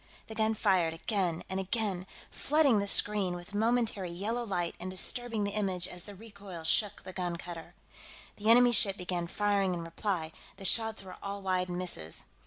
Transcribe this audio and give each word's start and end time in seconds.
The 0.25 0.33
gun 0.33 0.55
fired 0.55 0.95
again 0.95 1.43
and 1.47 1.59
again, 1.59 2.07
flooding 2.31 2.79
the 2.79 2.87
screen 2.87 3.35
with 3.35 3.53
momentary 3.53 4.09
yellow 4.09 4.43
light 4.43 4.73
and 4.79 4.89
disturbing 4.89 5.43
the 5.43 5.51
image 5.51 5.87
as 5.87 6.05
the 6.05 6.15
recoil 6.15 6.63
shook 6.63 7.03
the 7.03 7.13
gun 7.13 7.35
cutter. 7.37 7.75
The 8.37 8.49
enemy 8.49 8.71
ship 8.71 8.97
began 8.97 9.27
firing 9.27 9.75
in 9.75 9.83
reply, 9.83 10.31
the 10.57 10.65
shots 10.65 11.03
were 11.03 11.17
all 11.21 11.43
wide 11.43 11.69
misses. 11.69 12.25